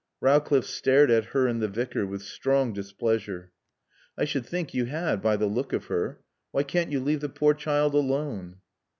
Rowcliffe 0.19 0.65
stared 0.65 1.11
at 1.11 1.25
her 1.25 1.45
and 1.45 1.61
the 1.61 1.67
Vicar 1.67 2.07
with 2.07 2.23
strong 2.23 2.73
displeasure. 2.73 3.51
"I 4.17 4.25
should 4.25 4.47
think 4.47 4.73
you 4.73 4.85
had 4.85 5.21
by 5.21 5.35
the 5.35 5.45
look 5.45 5.73
of 5.73 5.85
her. 5.85 6.23
Why 6.49 6.63
can't 6.63 6.91
you 6.91 6.99
leave 6.99 7.21
the 7.21 7.29
poor 7.29 7.53
child 7.53 7.93
alone?" 7.93 8.61